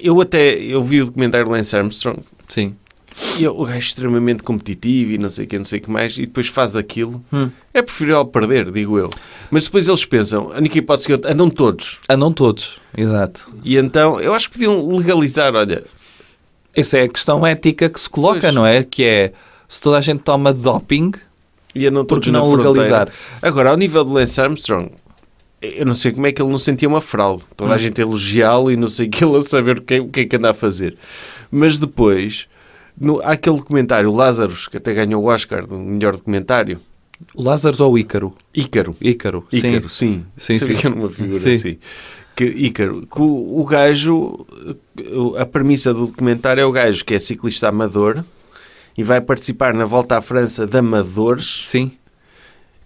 eu 0.00 0.20
até 0.20 0.54
eu 0.54 0.84
vi 0.84 1.00
o 1.00 1.06
documentário 1.06 1.46
do 1.46 1.50
Lance 1.50 1.74
Armstrong 1.74 2.22
Sim. 2.48 2.76
E 3.38 3.46
o 3.46 3.64
gajo 3.64 3.76
é 3.76 3.78
extremamente 3.78 4.42
competitivo 4.42 5.12
e 5.12 5.18
não 5.18 5.30
sei 5.30 5.44
o 5.44 5.48
que, 5.48 5.58
não 5.58 5.64
sei 5.64 5.78
o 5.78 5.82
que 5.82 5.90
mais, 5.90 6.16
e 6.16 6.22
depois 6.22 6.48
faz 6.48 6.76
aquilo. 6.76 7.22
Hum. 7.32 7.50
É 7.74 7.82
preferível 7.82 8.24
perder, 8.24 8.70
digo 8.70 8.98
eu. 8.98 9.10
Mas 9.50 9.64
depois 9.64 9.88
eles 9.88 10.04
pensam, 10.04 10.52
a 10.52 10.58
única 10.58 10.78
hipótese 10.78 11.06
que 11.06 11.12
eu- 11.12 11.20
andam 11.30 11.50
todos. 11.50 11.98
Andam 12.08 12.32
todos, 12.32 12.80
exato. 12.96 13.48
E 13.64 13.76
então 13.76 14.20
eu 14.20 14.34
acho 14.34 14.48
que 14.48 14.54
podiam 14.54 14.86
legalizar, 14.96 15.54
olha, 15.54 15.84
Essa 16.72 16.98
é 16.98 17.02
a 17.02 17.08
questão 17.08 17.44
ética 17.44 17.88
que 17.90 18.00
se 18.00 18.08
coloca, 18.08 18.42
Pois. 18.42 18.54
não 18.54 18.64
é? 18.64 18.84
Que 18.84 19.02
é, 19.02 19.32
se 19.68 19.80
toda 19.80 19.98
a 19.98 20.00
gente 20.00 20.22
toma 20.22 20.52
doping, 20.52 21.10
e 21.74 21.84
andam 21.86 22.04
todos 22.04 22.24
porque 22.28 22.30
não 22.38 22.52
legalizar? 22.54 23.08
Agora, 23.42 23.70
ao 23.70 23.76
nível 23.76 24.04
do 24.04 24.12
Lance 24.12 24.40
Armstrong, 24.40 24.92
eu 25.60 25.84
não 25.84 25.96
sei 25.96 26.12
como 26.12 26.28
é 26.28 26.32
que 26.32 26.40
ele 26.40 26.48
não 26.50 26.58
sentia 26.60 26.88
uma 26.88 27.00
fraude. 27.00 27.42
Toda 27.56 27.72
a 27.72 27.74
Hum. 27.74 27.78
gente 27.78 28.00
a 28.00 28.04
elogiá-lo 28.04 28.70
e 28.70 28.76
não 28.76 28.86
sei 28.88 29.08
o 29.08 29.10
que 29.10 29.24
ele 29.24 29.36
a 29.36 29.42
saber 29.42 29.78
o 29.78 29.82
que, 29.82 29.94
é- 29.94 30.00
o 30.00 30.08
que 30.08 30.20
é 30.20 30.24
que 30.24 30.36
anda 30.36 30.50
a 30.50 30.54
fazer. 30.54 30.96
Mas 31.50 31.76
depois, 31.78 32.46
no, 32.98 33.20
há 33.20 33.32
aquele 33.32 33.56
documentário, 33.56 34.10
o 34.10 34.14
Lazarus, 34.14 34.68
que 34.68 34.76
até 34.76 34.94
ganhou 34.94 35.22
o 35.22 35.26
Oscar 35.26 35.66
do 35.66 35.78
melhor 35.78 36.16
documentário. 36.16 36.80
Lázaro 37.34 37.84
ou 37.84 37.98
Ícaro? 37.98 38.34
Ícaro. 38.54 38.96
Ícaro, 39.00 39.46
Ícaro, 39.52 39.88
sim. 39.88 40.24
Sim, 40.38 40.58
sim. 40.58 40.74
era 40.84 40.94
uma 40.94 41.10
figura 41.10 41.38
Sim. 41.38 41.54
assim. 41.54 41.78
Que, 42.34 42.44
Ícaro, 42.44 43.06
que 43.06 43.20
o, 43.20 43.60
o 43.60 43.64
gajo, 43.64 44.46
a 45.38 45.44
premissa 45.44 45.92
do 45.92 46.06
documentário 46.06 46.60
é 46.62 46.64
o 46.64 46.72
gajo 46.72 47.04
que 47.04 47.14
é 47.14 47.18
ciclista 47.18 47.68
amador 47.68 48.24
e 48.96 49.02
vai 49.02 49.20
participar 49.20 49.74
na 49.74 49.84
volta 49.84 50.16
à 50.16 50.22
França 50.22 50.66
de 50.66 50.78
amadores 50.78 51.62
Sim. 51.66 51.92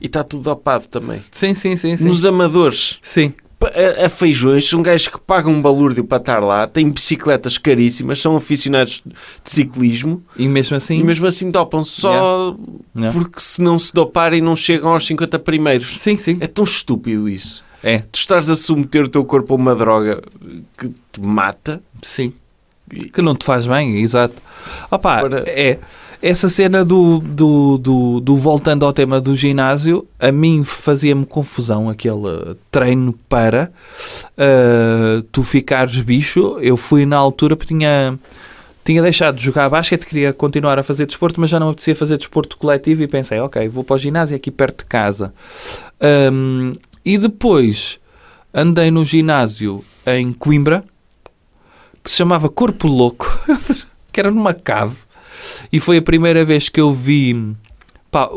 e 0.00 0.06
está 0.06 0.24
tudo 0.24 0.42
dopado 0.42 0.88
também. 0.88 1.20
Sim, 1.30 1.54
sim, 1.54 1.76
sim. 1.76 1.96
sim. 1.96 2.04
Nos 2.04 2.24
amadores. 2.24 2.98
Sim. 3.02 3.32
A, 3.66 4.06
a 4.06 4.08
feijões, 4.08 4.68
são 4.68 4.82
gajos 4.82 5.08
que 5.08 5.18
pagam 5.20 5.52
um 5.52 5.62
balúrdio 5.62 6.04
para 6.04 6.18
estar 6.18 6.38
lá, 6.40 6.66
têm 6.66 6.90
bicicletas 6.90 7.56
caríssimas, 7.58 8.20
são 8.20 8.36
aficionados 8.36 9.02
de 9.04 9.50
ciclismo 9.50 10.22
E 10.36 10.46
mesmo 10.48 10.76
assim... 10.76 10.98
e 11.00 11.04
mesmo 11.04 11.26
assim 11.26 11.50
dopam-se 11.50 11.92
só 12.00 12.56
Yeah. 12.96 13.12
porque 13.18 13.40
se 13.40 13.60
não 13.60 13.76
se 13.78 13.92
doparem 13.92 14.40
não 14.40 14.54
chegam 14.54 14.92
aos 14.92 15.04
50 15.06 15.38
primeiros. 15.40 15.98
Sim, 16.00 16.16
sim. 16.16 16.36
É 16.40 16.46
tão 16.46 16.62
estúpido 16.64 17.28
isso. 17.28 17.64
É, 17.82 17.98
Tu 18.12 18.16
estás 18.20 18.48
a 18.48 18.54
submeter 18.56 19.04
o 19.04 19.08
teu 19.08 19.24
corpo 19.24 19.52
a 19.52 19.56
uma 19.56 19.74
droga 19.74 20.22
que 20.78 20.88
te 21.12 21.20
mata. 21.20 21.82
sim. 22.02 22.32
Que 23.12 23.22
não 23.22 23.34
te 23.34 23.44
faz 23.46 23.66
bem, 23.66 24.00
exato. 24.02 24.34
Opa, 24.90 25.20
Para- 25.22 25.44
é. 25.48 25.78
Essa 26.26 26.48
cena 26.48 26.82
do, 26.82 27.18
do, 27.18 27.76
do, 27.76 28.18
do 28.18 28.34
voltando 28.34 28.86
ao 28.86 28.94
tema 28.94 29.20
do 29.20 29.36
ginásio, 29.36 30.08
a 30.18 30.32
mim 30.32 30.64
fazia-me 30.64 31.26
confusão 31.26 31.90
aquele 31.90 32.56
treino 32.70 33.12
para 33.28 33.70
ah, 34.38 35.22
tu 35.30 35.42
ficares 35.42 36.00
bicho. 36.00 36.56
Eu 36.62 36.78
fui 36.78 37.04
na 37.04 37.18
altura 37.18 37.54
porque 37.54 37.74
tinha, 37.74 38.18
tinha 38.82 39.02
deixado 39.02 39.36
de 39.36 39.44
jogar 39.44 39.68
basquete, 39.68 40.06
queria 40.06 40.32
continuar 40.32 40.78
a 40.78 40.82
fazer 40.82 41.04
desporto, 41.04 41.38
mas 41.38 41.50
já 41.50 41.60
não 41.60 41.68
apetecia 41.68 41.94
fazer 41.94 42.16
desporto 42.16 42.56
coletivo 42.56 43.02
e 43.02 43.06
pensei, 43.06 43.38
ok, 43.40 43.68
vou 43.68 43.84
para 43.84 43.96
o 43.96 43.98
ginásio 43.98 44.34
aqui 44.34 44.50
perto 44.50 44.78
de 44.78 44.86
casa. 44.86 45.34
Ahm, 46.00 46.76
e 47.04 47.18
depois 47.18 48.00
andei 48.54 48.90
no 48.90 49.04
ginásio 49.04 49.84
em 50.06 50.32
Coimbra, 50.32 50.86
que 52.02 52.10
se 52.10 52.16
chamava 52.16 52.48
Corpo 52.48 52.88
Louco, 52.88 53.28
que 54.10 54.20
era 54.20 54.30
numa 54.30 54.54
cave, 54.54 55.03
e 55.72 55.80
foi 55.80 55.98
a 55.98 56.02
primeira 56.02 56.44
vez 56.44 56.68
que 56.68 56.80
eu 56.80 56.92
vi 56.92 57.54
pá, 58.10 58.28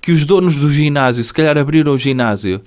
que 0.00 0.12
os 0.12 0.24
donos 0.24 0.56
do 0.56 0.70
ginásio, 0.70 1.24
se 1.24 1.32
calhar 1.32 1.56
abriram 1.58 1.92
o 1.92 1.98
ginásio 1.98 2.60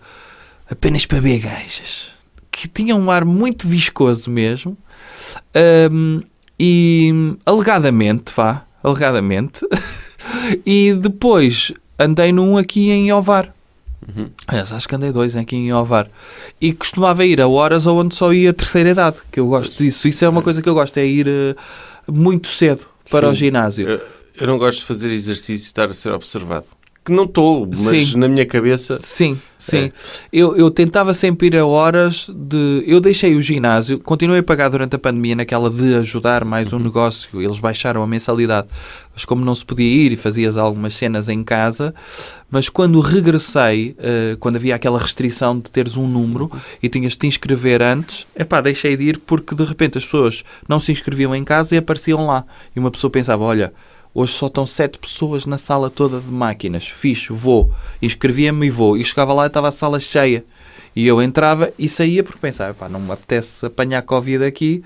apenas 0.69 1.05
para 1.05 1.19
ver 1.19 1.39
gajas, 1.39 2.09
que 2.51 2.67
tinham 2.67 2.99
um 2.99 3.11
ar 3.11 3.25
muito 3.25 3.67
viscoso 3.67 4.29
mesmo, 4.29 4.77
Ahm, 5.53 6.21
e 6.59 7.11
alegadamente, 7.45 8.31
vá, 8.35 8.65
alegadamente, 8.83 9.65
e 10.65 10.93
depois 10.93 11.71
andei 11.97 12.31
num 12.31 12.57
aqui 12.57 12.91
em 12.91 13.11
Ovar, 13.11 13.53
Aliás, 14.45 14.73
acho 14.73 14.85
que 14.85 14.95
andei 14.95 15.13
dois 15.13 15.33
aqui 15.33 15.55
em 15.55 15.71
Ovar. 15.71 16.09
E 16.59 16.73
costumava 16.73 17.23
ir 17.23 17.39
a 17.39 17.47
horas 17.47 17.87
onde 17.87 18.13
só 18.13 18.33
ia 18.33 18.49
a 18.49 18.53
terceira 18.53 18.89
idade, 18.89 19.15
que 19.31 19.39
eu 19.39 19.47
gosto 19.47 19.81
disso. 19.81 20.09
Isso 20.09 20.25
é 20.25 20.27
uma 20.27 20.41
coisa 20.41 20.61
que 20.61 20.67
eu 20.67 20.73
gosto, 20.73 20.97
é 20.97 21.05
ir 21.05 21.25
eh, 21.25 21.55
muito 22.11 22.49
cedo 22.49 22.85
para 23.09 23.27
Sim. 23.27 23.31
o 23.31 23.35
ginásio. 23.35 23.89
Eu, 23.89 24.01
eu 24.41 24.47
não 24.47 24.57
gosto 24.57 24.79
de 24.79 24.85
fazer 24.85 25.11
exercício 25.11 25.65
e 25.65 25.67
estar 25.67 25.89
a 25.89 25.93
ser 25.93 26.11
observado. 26.11 26.65
Que 27.05 27.11
não 27.11 27.25
estou, 27.25 27.67
mas 27.67 27.79
Sim. 27.79 28.17
na 28.17 28.29
minha 28.29 28.45
cabeça. 28.45 28.97
Sim, 28.97 29.37
sim. 29.59 29.77
É. 29.77 29.91
Eu, 30.31 30.55
eu 30.55 30.71
tentava 30.71 31.13
sempre 31.13 31.47
ir 31.47 31.57
a 31.57 31.65
horas 31.65 32.29
de. 32.33 32.81
Eu 32.87 33.01
deixei 33.01 33.35
o 33.35 33.41
ginásio, 33.41 33.99
continuei 33.99 34.39
a 34.39 34.43
pagar 34.43 34.69
durante 34.69 34.95
a 34.95 34.99
pandemia 34.99 35.35
naquela 35.35 35.69
de 35.69 35.95
ajudar 35.95 36.45
mais 36.45 36.71
um 36.71 36.79
negócio. 36.79 37.41
Eles 37.41 37.59
baixaram 37.59 38.01
a 38.01 38.07
mensalidade, 38.07 38.69
mas 39.13 39.25
como 39.25 39.43
não 39.43 39.53
se 39.53 39.65
podia 39.65 39.85
ir 39.85 40.13
e 40.13 40.15
fazias 40.15 40.55
algumas 40.55 40.93
cenas 40.93 41.27
em 41.27 41.43
casa, 41.43 41.93
mas 42.49 42.69
quando 42.69 43.01
regressei, 43.01 43.97
eh, 43.99 44.37
quando 44.39 44.55
havia 44.55 44.73
aquela 44.73 44.97
restrição 44.97 45.59
de 45.59 45.69
teres 45.69 45.97
um 45.97 46.07
número 46.07 46.49
e 46.81 46.87
tinhas 46.87 47.11
de 47.11 47.19
te 47.19 47.27
inscrever 47.27 47.81
antes, 47.81 48.25
epá, 48.33 48.61
deixei 48.61 48.95
de 48.95 49.03
ir 49.03 49.17
porque 49.17 49.53
de 49.53 49.65
repente 49.65 49.97
as 49.97 50.05
pessoas 50.05 50.45
não 50.69 50.79
se 50.79 50.93
inscreviam 50.93 51.35
em 51.35 51.43
casa 51.43 51.75
e 51.75 51.77
apareciam 51.79 52.25
lá. 52.25 52.45
E 52.73 52.79
uma 52.79 52.89
pessoa 52.89 53.11
pensava: 53.11 53.43
olha. 53.43 53.73
Hoje 54.13 54.33
só 54.33 54.47
estão 54.47 54.65
sete 54.65 54.97
pessoas 54.99 55.45
na 55.45 55.57
sala 55.57 55.89
toda 55.89 56.19
de 56.19 56.29
máquinas. 56.29 56.87
Fixe, 56.87 57.33
vou. 57.33 57.71
Inscrevia-me 58.01 58.67
e 58.67 58.69
vou. 58.69 58.95
E 58.97 59.03
chegava 59.03 59.33
lá 59.33 59.45
e 59.45 59.47
estava 59.47 59.69
a 59.69 59.71
sala 59.71 59.99
cheia. 59.99 60.45
E 60.95 61.07
eu 61.07 61.19
entrava 61.19 61.73
e 61.79 61.89
saía 61.89 62.23
porque 62.23 62.37
pensava, 62.39 62.71
pá, 62.75 62.87
não 62.87 62.99
me 62.99 63.11
apetece 63.11 63.65
apanhar 63.65 64.03
Covid 64.03 64.45
aqui. 64.45 64.83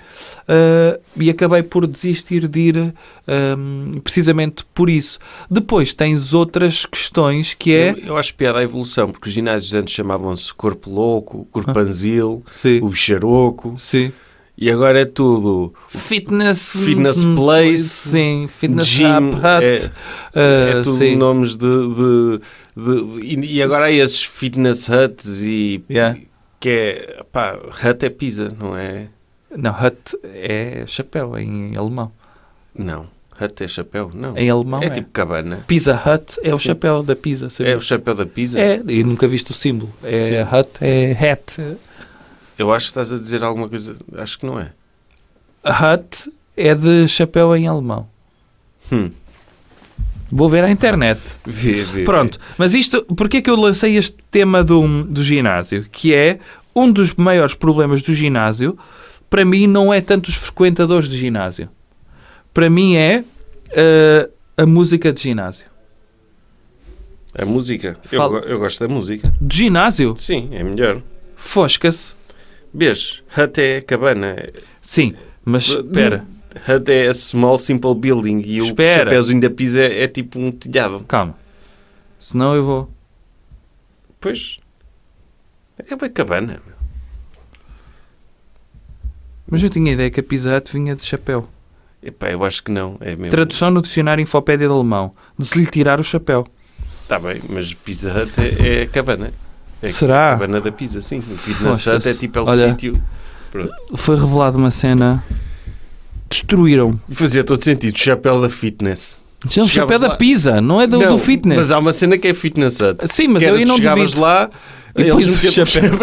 Ah, 0.48 0.98
e 1.18 1.30
acabei 1.30 1.62
por 1.62 1.86
desistir 1.86 2.48
de 2.48 2.60
ir 2.60 2.94
precisamente 4.06 4.64
por 4.74 4.90
isso. 4.90 5.20
Depois 5.52 5.94
tens 5.94 6.34
outras 6.34 6.86
questões 6.86 7.54
que 7.54 7.74
é... 7.74 7.92
Eu, 7.92 7.98
eu 7.98 8.18
acho 8.18 8.34
piada 8.36 8.60
a 8.60 8.64
evolução, 8.64 9.12
porque 9.12 9.28
os 9.28 9.34
ginásios 9.34 9.74
antes 9.74 9.94
chamavam-se 9.94 10.54
Corpo 10.54 10.90
Louco, 10.90 11.46
Corpanzil, 11.52 12.42
Sim. 12.54 12.80
o 12.82 12.90
Bicharoco, 12.90 13.76
Sim. 13.78 14.14
E 14.58 14.72
agora 14.72 15.02
é 15.02 15.06
tudo. 15.06 15.74
Fitness... 15.88 16.76
Fitness 16.76 17.24
hum, 17.24 17.36
Place, 17.36 17.84
Sim. 17.84 18.50
Fitness 18.50 18.88
Gym, 18.88 19.30
Hut. 19.36 19.92
É 20.34 20.72
ah, 20.80 20.82
tudo 20.84 20.98
sim. 20.98 21.16
nomes 21.16 21.56
de. 21.56 21.68
de- 21.68 22.42
de- 22.76 23.22
e, 23.22 23.56
e 23.58 23.64
agora 23.64 23.86
há 23.86 23.92
esses 23.92 24.24
fitness 24.24 24.88
huts 24.90 25.42
e. 25.42 25.84
Yeah. 25.90 26.20
Que 26.60 26.70
é. 26.70 27.24
Pá, 27.32 27.56
hut 27.56 28.06
é 28.06 28.10
pizza, 28.10 28.52
não 28.60 28.76
é? 28.76 29.10
Não, 29.56 29.72
Hut 29.72 30.18
é 30.24 30.84
chapéu 30.88 31.38
em 31.38 31.76
alemão. 31.78 32.12
Não. 32.76 33.08
Hut 33.40 33.64
é 33.64 33.68
chapéu? 33.68 34.12
Não. 34.14 34.36
Em 34.36 34.50
alemão 34.50 34.82
é. 34.82 34.88
é 34.88 34.90
tipo 34.90 35.10
cabana. 35.12 35.64
Pizza 35.68 35.94
Hut 35.94 36.40
é 36.44 36.54
o 36.54 36.60
chapéu 36.60 37.04
da 37.04 37.16
pizza. 37.16 37.50
sabia? 37.50 37.74
É 37.74 37.78
o 37.78 37.82
chapéu 37.82 38.16
da 38.16 38.26
pizza? 38.26 38.60
É, 38.60 38.82
e 38.88 39.04
nunca 39.04 39.28
viste 39.28 39.52
o 39.52 39.54
símbolo. 39.54 39.92
É 40.04 40.44
Sim. 40.44 40.56
Hut, 40.56 40.70
é 40.82 41.12
hat. 41.32 41.60
Eu 42.58 42.72
acho 42.74 42.86
que 42.88 42.92
estás 42.92 43.12
a 43.12 43.18
dizer 43.18 43.44
alguma 43.44 43.70
coisa. 43.70 43.96
Acho 44.18 44.40
que 44.40 44.46
não 44.46 44.60
é. 44.60 44.72
Hut 45.66 46.32
é 46.56 46.74
de 46.74 47.08
chapéu 47.08 47.56
em 47.56 47.68
alemão. 47.68 48.08
Hum. 48.92 49.12
Vou 50.32 50.50
ver 50.50 50.64
à 50.64 50.70
internet. 50.72 51.20
Vê, 51.46 51.82
vê. 51.84 52.04
Pronto, 52.04 52.40
mas 52.58 52.74
isto, 52.74 53.02
porquê 53.16 53.38
é 53.38 53.42
que 53.42 53.50
eu 53.50 53.56
lancei 53.56 53.96
este 53.96 54.18
tema 54.30 54.64
do, 54.64 55.04
do 55.04 55.24
ginásio? 55.24 55.86
Que 55.92 56.14
é 56.14 56.40
um 56.76 56.92
dos 56.92 57.14
maiores 57.16 57.54
problemas 57.54 58.02
do 58.02 58.14
ginásio, 58.14 58.78
para 59.30 59.46
mim, 59.46 59.68
não 59.68 59.94
é 59.94 60.02
tanto 60.02 60.28
os 60.28 60.36
frequentadores 60.36 61.08
de 61.10 61.18
ginásio. 61.18 61.70
Para 62.54 62.70
mim 62.70 62.96
é 62.96 63.24
eh, 63.72 64.30
a 64.58 64.66
música 64.66 65.14
de 65.14 65.22
ginásio. 65.22 65.66
vê. 67.34 67.44
A 67.44 67.46
música. 67.46 67.98
Eu, 68.12 68.18
Fala. 68.20 68.40
go- 68.42 68.46
eu 68.48 68.60
gosto 68.60 68.80
da 68.86 68.94
música. 68.94 69.34
De 69.40 69.56
ginásio? 69.58 70.16
Sim, 70.18 70.50
é 70.52 70.64
melhor. 70.64 71.02
Fosca-se. 71.38 72.17
Vês? 72.74 73.24
Hut 73.38 73.60
é 73.62 73.82
cabana. 73.82 74.36
Sim, 74.82 75.16
mas 75.44 75.64
espera, 75.70 76.26
Hut 76.68 76.92
é 76.92 77.08
a 77.08 77.14
small 77.14 77.58
simple 77.58 77.96
building 77.96 78.42
e 78.42 78.60
Espera. 78.60 79.02
o 79.04 79.06
chapéuzinho 79.06 79.42
da 79.42 79.50
pizza 79.50 79.82
é, 79.82 80.04
é 80.04 80.08
tipo 80.08 80.40
um 80.40 80.52
telhado. 80.52 81.00
calma. 81.08 81.36
Senão 82.20 82.56
eu 82.56 82.66
vou. 82.66 82.92
Pois. 84.20 84.60
É 85.78 85.96
bem 85.96 86.10
cabana. 86.12 86.62
Mas 89.50 89.64
eu 89.64 89.70
tinha 89.70 89.92
a 89.92 89.94
ideia 89.94 90.12
que 90.12 90.20
a 90.20 90.24
Pizza 90.24 90.58
Hut 90.58 90.74
vinha 90.74 90.96
de 90.96 91.04
chapéu. 91.06 91.48
Epá, 92.04 92.30
eu 92.32 92.44
acho 92.44 92.64
que 92.64 92.72
não. 92.72 92.98
É 93.00 93.16
mesmo. 93.16 93.30
Tradução 93.32 93.72
no 93.72 93.82
dicionário 93.82 94.22
Infopédia 94.22 94.68
de 94.68 94.74
Alemão. 94.74 95.14
De 95.38 95.46
se 95.46 95.58
lhe 95.58 95.66
tirar 95.66 96.00
o 96.00 96.04
chapéu. 96.04 96.46
Está 97.04 97.18
bem, 97.20 97.42
mas 97.48 97.74
Pizza 97.74 98.12
Hut 98.12 98.34
é, 98.42 98.82
é 98.82 98.86
cabana. 98.88 99.32
É 99.82 99.90
Será? 99.90 100.30
a 100.30 100.32
cabana 100.34 100.60
da 100.62 100.72
pizza, 100.72 101.02
sim. 101.02 101.20
O 101.20 101.38
Fitness 101.38 101.84
Poxa, 101.84 101.96
Hut 101.98 102.10
é 102.10 102.14
tipo 102.14 102.40
é 102.40 102.42
o 102.42 102.46
olha. 102.46 102.70
sítio. 102.70 103.02
Foi 103.96 104.16
revelada 104.20 104.58
uma 104.58 104.72
cena. 104.72 105.24
Destruíram. 106.30 107.00
Fazia 107.10 107.44
todo 107.44 107.64
sentido. 107.64 107.98
Chapéu 107.98 108.42
da 108.42 108.50
fitness. 108.50 109.24
Não, 109.56 109.66
o 109.66 109.70
chapéu 109.70 110.00
da 110.00 110.10
lá- 110.10 110.16
pizza, 110.16 110.60
não 110.60 110.82
é 110.82 110.88
do, 110.88 111.00
Não, 111.00 111.12
do 111.12 111.18
fitness. 111.20 111.58
Mas 111.58 111.72
há 111.72 111.78
uma 111.80 111.94
cena 111.94 112.18
que 112.18 112.28
é 112.28 112.34
Fitness 112.34 112.80
Hut. 112.82 113.08
Sim, 113.08 113.28
mas 113.30 113.44
Que 113.44 113.50
eu 113.50 113.56
aí 113.56 113.66
não 113.66 113.76
chegavas 113.78 114.14
lá 114.16 114.50
E 114.98 115.04
eles 115.04 115.14
pões 115.40 115.58
o 115.58 115.66
chapéu. 115.66 115.94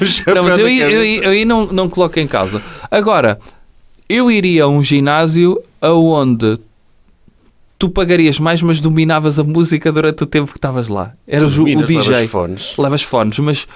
o 0.00 0.04
chapéu 0.06 0.34
Não, 0.34 0.42
mas 0.44 0.58
eu, 0.58 0.66
aí- 0.66 0.80
eu, 0.80 1.04
eu 1.22 1.30
aí 1.30 1.44
não, 1.44 1.66
não 1.66 1.88
coloco 1.88 2.18
em 2.18 2.26
causa. 2.26 2.60
Agora, 2.90 3.38
eu 4.08 4.28
iria 4.30 4.64
a 4.64 4.68
um 4.68 4.82
ginásio 4.82 5.62
aonde 5.80 6.58
tu 7.80 7.88
pagarias 7.88 8.38
mais, 8.38 8.60
mas 8.60 8.78
dominavas 8.78 9.38
a 9.38 9.42
música 9.42 9.90
durante 9.90 10.22
o 10.22 10.26
tempo 10.26 10.52
que 10.52 10.58
estavas 10.58 10.88
lá. 10.88 11.14
Eras 11.26 11.56
o, 11.56 11.62
o 11.62 11.64
Dominas, 11.64 11.88
levas 11.88 12.06
DJ. 12.06 12.28
fones. 12.28 12.74
levas 12.76 13.02
fones, 13.02 13.38
mas 13.38 13.66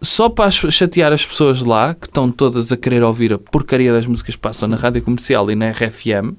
só 0.00 0.30
para 0.30 0.50
chatear 0.50 1.12
as 1.12 1.24
pessoas 1.24 1.60
lá, 1.60 1.94
que 1.94 2.06
estão 2.06 2.30
todas 2.30 2.72
a 2.72 2.78
querer 2.78 3.02
ouvir 3.02 3.34
a 3.34 3.38
porcaria 3.38 3.92
das 3.92 4.06
músicas 4.06 4.34
que 4.34 4.40
passam 4.40 4.66
na 4.66 4.76
rádio 4.76 5.02
comercial 5.02 5.50
e 5.50 5.54
na 5.54 5.70
RFM, 5.70 6.32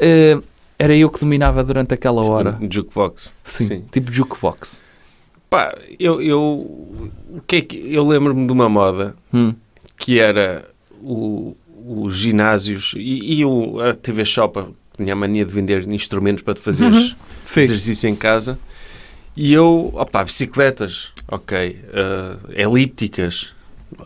eh, 0.00 0.40
era 0.78 0.96
eu 0.96 1.10
que 1.10 1.20
dominava 1.20 1.62
durante 1.62 1.92
aquela 1.92 2.24
hora. 2.24 2.58
Um 2.58 2.72
Jukebox. 2.72 3.34
Sim, 3.44 3.84
tipo 3.92 4.10
jukebox. 4.10 4.82
Pá, 5.50 5.74
eu, 6.00 6.22
eu, 6.22 6.40
o 6.40 7.42
que 7.46 7.56
é 7.56 7.60
que, 7.60 7.94
eu 7.94 8.08
lembro-me 8.08 8.46
de 8.46 8.52
uma 8.54 8.70
moda 8.70 9.14
Hum. 9.32 9.52
que 9.98 10.18
era 10.18 10.64
o, 11.02 11.54
os 11.86 12.16
ginásios 12.16 12.94
e, 12.96 13.40
e 13.40 13.44
o, 13.44 13.78
a 13.78 13.92
TV 13.92 14.24
Shop 14.24 14.58
tinha 14.96 15.12
a 15.12 15.16
mania 15.16 15.44
de 15.44 15.52
vender 15.52 15.86
instrumentos 15.90 16.42
para 16.42 16.54
te 16.54 16.60
fazeres 16.60 16.94
Uhum. 16.96 17.62
Exercício 17.62 18.08
em 18.08 18.14
casa 18.14 18.58
e 19.36 19.52
eu, 19.52 19.90
opá, 19.94 20.22
bicicletas, 20.24 21.08
ok, 21.26 21.76
ah, 21.94 22.36
elípticas, 22.54 23.48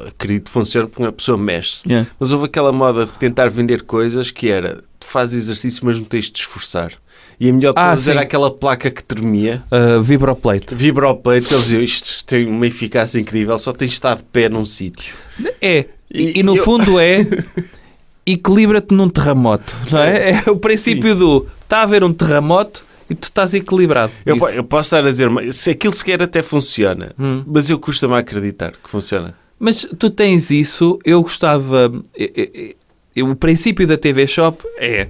acredito 0.07 0.45
que 0.45 0.51
funciona 0.51 0.87
porque 0.89 1.03
uma 1.03 1.13
pessoa 1.13 1.37
mexe-se. 1.37 1.89
Yeah. 1.89 2.09
Mas 2.19 2.33
houve 2.33 2.47
aquela 2.47 2.73
moda 2.73 3.07
de 3.07 3.13
tentar 3.13 3.49
vender 3.49 3.83
coisas 3.83 4.31
que 4.31 4.49
era, 4.51 4.83
tu 5.01 5.07
fazes 5.07 5.45
exercício 5.45 5.85
mas 5.85 5.99
não 5.99 6.05
tens 6.05 6.27
de 6.27 6.33
te 6.33 6.41
esforçar. 6.43 6.93
E 7.39 7.51
a 7.51 7.53
melhor 7.53 7.75
de 7.75 7.79
Ah, 7.81 7.91
todas 7.91 8.09
era 8.09 8.21
aquela 8.23 8.51
placa 8.51 8.91
que 8.91 9.03
tremia, 9.05 9.63
Uh, 9.71 10.01
vibroplate. 10.03 10.75
vibra 10.75 11.07
ao 11.07 11.17
peito, 11.17 11.49
que 11.49 11.55
eles 11.55 11.65
diziam, 11.65 11.83
isto 11.83 12.25
tem 12.25 12.47
uma 12.47 12.67
eficácia 12.67 13.19
incrível, 13.21 13.59
só 13.59 13.73
tens 13.73 13.89
de 13.89 13.95
estar 13.95 14.17
de 14.17 14.23
pé 14.23 14.49
num 14.49 14.65
sítio. 14.65 15.15
É, 15.61 15.87
e, 16.11 16.23
E 16.23 16.39
e 16.39 16.43
no 16.43 16.57
eu- 16.57 16.65
fundo 16.65 16.99
é 16.99 17.27
equilibra-te 18.27 18.93
num 18.95 19.09
terremoto, 19.09 19.75
não 19.91 19.99
é? 20.01 20.43
É 20.47 20.51
o 20.51 20.57
princípio 20.57 21.15
do 21.15 21.47
está 21.63 21.79
a 21.79 21.83
haver 21.83 22.03
um 22.05 22.13
terremoto 22.13 22.85
e 23.09 23.15
tu 23.15 23.25
estás 23.25 23.55
equilibrado. 23.55 24.13
Eu, 24.25 24.37
eu 24.51 24.65
posso 24.65 24.89
estar 24.89 25.07
a 25.07 25.11
dizer, 25.11 25.31
mas 25.31 25.57
se 25.57 25.71
aquilo 25.71 25.93
sequer 25.93 26.21
até 26.23 26.43
funciona, 26.43 27.13
Hum. 27.19 27.45
mas 27.47 27.71
eu 27.71 27.79
custa-me 27.79 28.15
acreditar 28.15 28.73
que 28.73 28.91
funciona. 28.91 29.35
Mas 29.59 29.87
tu 29.99 30.11
tens 30.11 30.51
isso, 30.51 30.99
eu 31.05 31.23
gostava. 31.23 31.93
eu- 32.15 32.31
eu- 32.37 32.75
eu- 33.15 33.31
o 33.31 33.37
princípio 33.37 33.87
da 33.87 33.97
TV 33.97 34.27
Shop 34.27 34.63
é: 34.79 35.09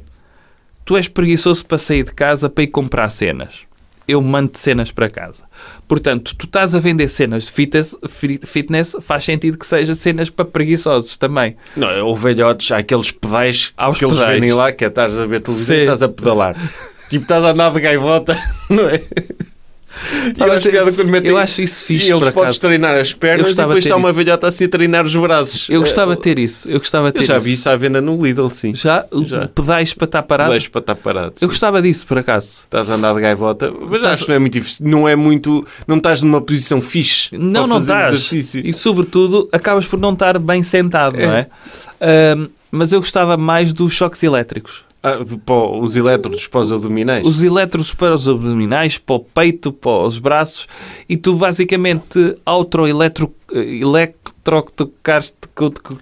tu 0.84 0.96
és 0.96 1.08
preguiçoso 1.08 1.64
para 1.66 1.78
sair 1.78 2.04
de 2.04 2.12
casa 2.14 2.48
para 2.48 2.62
ir 2.64 2.68
comprar 2.68 3.08
cenas. 3.10 3.65
Eu 4.08 4.22
mando 4.22 4.52
cenas 4.56 4.90
para 4.92 5.10
casa. 5.10 5.42
Portanto, 5.88 6.34
tu 6.36 6.46
estás 6.46 6.74
a 6.74 6.78
vender 6.80 7.08
cenas 7.08 7.44
de 7.44 7.50
fitness, 7.52 7.96
fi- 8.08 8.38
fitness, 8.44 8.94
faz 9.00 9.24
sentido 9.24 9.58
que 9.58 9.66
seja 9.66 9.94
cenas 9.96 10.30
para 10.30 10.44
preguiçosos 10.44 11.16
também. 11.16 11.56
Não, 11.76 12.06
ou 12.06 12.14
velhotes, 12.16 12.70
há 12.70 12.78
aqueles 12.78 13.10
pedais 13.10 13.72
Há 13.76 13.90
os 13.90 13.98
que 13.98 14.04
eles 14.04 14.16
pedais. 14.16 14.34
vendem 14.34 14.52
lá, 14.52 14.70
que 14.72 14.84
é 14.84 14.88
estás 14.88 15.18
a 15.18 15.26
ver 15.26 15.40
televisão 15.40 15.74
e 15.76 15.80
estás 15.80 16.02
a 16.02 16.08
pedalar. 16.08 16.54
tipo, 17.10 17.22
estás 17.24 17.42
a 17.44 17.50
andar 17.50 17.72
de 17.72 17.80
gaivota, 17.80 18.36
não 18.70 18.88
é? 18.88 19.02
E 20.36 20.40
eu, 20.40 20.52
acho 20.52 20.68
eu 21.24 21.38
acho 21.38 21.62
isso 21.62 21.84
fixe, 21.84 22.08
E 22.08 22.12
eles 22.12 22.26
acaso. 22.28 22.60
treinar 22.60 22.96
as 22.96 23.10
Eu 23.10 23.16
pernas 23.18 23.52
e 23.52 23.54
depois 23.54 23.84
está 23.84 23.96
uma 23.96 24.10
isso. 24.10 24.18
velhota 24.18 24.46
assim 24.48 24.64
a 24.64 24.68
treinar 24.68 25.04
os 25.04 25.14
braços. 25.16 25.68
Eu 25.70 25.80
gostava 25.80 26.14
de 26.16 26.22
ter 26.22 26.38
isso. 26.38 26.68
Eu 26.70 26.78
gostava 26.78 27.10
ter 27.12 27.20
Eu 27.20 27.24
já 27.24 27.36
isso. 27.36 27.46
vi 27.46 27.52
isso 27.54 27.68
à 27.68 27.76
venda 27.76 28.00
no 28.00 28.22
Lidl, 28.22 28.48
sim. 28.50 28.74
Já? 28.74 29.04
Já. 29.24 29.48
Pedais 29.48 29.92
para 29.94 30.04
estar 30.04 30.22
parado? 30.22 30.50
Pedais 30.50 30.68
para 30.68 30.80
estar 30.80 30.94
parado. 30.96 31.32
Eu 31.36 31.38
sim. 31.38 31.46
gostava 31.46 31.80
disso, 31.82 32.06
por 32.06 32.18
acaso. 32.18 32.48
Estás 32.64 32.90
a 32.90 32.94
andar 32.94 33.14
de 33.14 33.20
gaivota, 33.20 33.70
mas 33.70 33.92
Estás- 33.96 34.06
acho 34.14 34.22
que 34.24 34.28
não 34.30 34.36
é 34.36 34.38
muito 34.38 34.52
difícil. 34.52 34.86
Não 34.88 35.08
é 35.08 35.16
muito. 35.16 35.66
Não 35.86 35.96
estás 35.96 36.22
numa 36.22 36.40
posição 36.40 36.80
fixe. 36.80 37.28
Não, 37.32 37.66
não 37.66 37.78
estás. 37.78 38.14
exercício. 38.14 38.62
E, 38.66 38.72
sobretudo, 38.72 39.48
acabas 39.52 39.86
por 39.86 39.98
não 39.98 40.12
estar 40.12 40.38
bem 40.38 40.62
sentado, 40.62 41.16
não 41.16 41.32
é? 41.32 41.46
Ahm, 42.00 42.48
mas 42.70 42.92
eu 42.92 43.00
gostava 43.00 43.36
mais 43.36 43.72
dos 43.72 43.92
choques 43.92 44.22
elétricos. 44.22 44.84
Ah, 45.08 45.18
os 45.80 45.94
elétrodos 45.94 46.48
para 46.48 46.60
os 46.62 46.72
abdominais. 46.72 47.24
os 47.24 47.40
elétrodos 47.40 47.94
para 47.94 48.12
os 48.12 48.28
abdominais, 48.28 48.98
para 48.98 49.14
o 49.14 49.20
peito, 49.20 49.72
para 49.72 50.04
os 50.04 50.18
braços, 50.18 50.66
e 51.08 51.16
tu 51.16 51.36
basicamente 51.36 52.36
autoeletro 52.44 53.32
eletrocutocaste, 53.52 55.34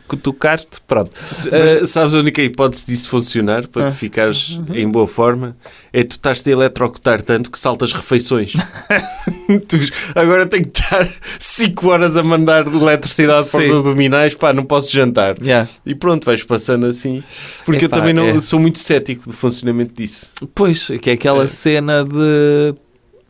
cutucaste, 0.08 0.80
pronto. 0.86 1.10
Se- 1.16 1.48
Eh, 1.48 1.78
Mas 1.80 1.90
sabes 1.90 2.14
a 2.14 2.18
única 2.18 2.42
hipótese 2.42 2.86
disso 2.86 3.08
funcionar 3.08 3.66
para 3.68 3.86
Ah. 3.88 3.90
tu 3.90 3.96
ficares 3.96 4.58
em 4.72 4.88
boa 4.88 5.06
forma? 5.06 5.56
É 5.92 6.02
tu 6.04 6.12
estás-te 6.12 6.48
a 6.50 6.52
eletrocutar 6.52 7.22
tanto 7.22 7.50
que 7.50 7.58
saltas 7.58 7.92
refeições. 7.92 8.52
Tu- 9.68 9.76
agora 10.14 10.46
tenho 10.46 10.64
que 10.68 10.78
estar 10.80 11.06
5 11.38 11.88
horas 11.88 12.16
a 12.16 12.22
mandar 12.22 12.66
eletricidade 12.66 13.48
para 13.50 13.62
os 13.62 13.70
abdominais, 13.70 14.34
pá, 14.34 14.52
não 14.52 14.64
posso 14.64 14.90
jantar. 14.90 15.36
Yeah. 15.42 15.68
E 15.84 15.94
pronto, 15.94 16.24
vais 16.24 16.42
passando 16.42 16.86
assim. 16.86 17.22
Porque 17.64 17.84
Epá, 17.84 17.96
eu 17.96 18.00
também 18.00 18.14
não 18.14 18.26
é. 18.26 18.40
sou 18.40 18.58
muito 18.58 18.78
cético 18.78 19.28
do 19.28 19.34
funcionamento 19.36 19.94
disso. 19.94 20.30
Pois, 20.54 20.88
que 21.00 21.10
é 21.10 21.12
aquela 21.12 21.46
cena 21.46 22.04
de. 22.04 22.74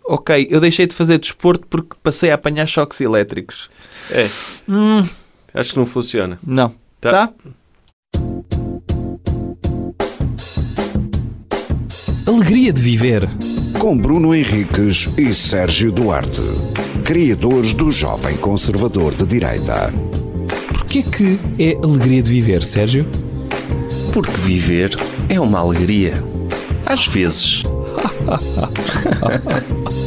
Ok, 0.06 0.46
eu 0.50 0.61
deixei 0.61 0.87
de 0.87 0.94
fazer 0.94 1.18
desporto 1.18 1.66
porque 1.68 1.96
passei 2.02 2.30
a 2.30 2.34
apanhar 2.34 2.66
choques 2.66 3.00
elétricos. 3.00 3.70
É, 4.11 4.28
Hum, 4.68 5.06
acho 5.54 5.73
que 5.73 5.78
não 5.78 5.87
funciona. 5.87 6.38
não. 6.46 6.75
Tá. 7.00 7.28
Tá? 7.28 7.34
Alegria 12.26 12.73
de 12.73 12.80
viver. 12.82 13.28
Com 13.78 13.99
Bruno 13.99 14.34
Henriques 14.34 15.08
e 15.18 15.34
Sérgio 15.34 15.92
Duarte, 15.92 16.40
criadores 17.04 17.75
do 17.75 17.90
Jovem 17.92 18.37
Conservador 18.38 19.14
de 19.14 19.26
Direita. 19.26 19.92
Porquê 20.68 21.02
que 21.02 21.38
é 21.62 21.76
alegria 21.84 22.23
de 22.23 22.30
viver, 22.30 22.62
Sérgio? 22.62 23.06
Porque 24.12 24.30
viver 24.30 24.96
é 25.28 25.38
uma 25.38 25.58
alegria. 25.61 26.14
Às 26.87 27.06
vezes. 27.06 27.62
ha 28.26 28.37
ha 28.57 28.66
ha 29.21 29.28
ha 29.28 29.61
ha 29.85 30.03